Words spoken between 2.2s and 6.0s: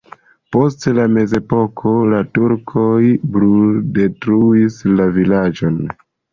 turkoj bruldetruis la vilaĝon.